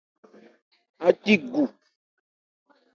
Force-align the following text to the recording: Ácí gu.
Ácí 1.07 1.33
gu. 1.51 1.63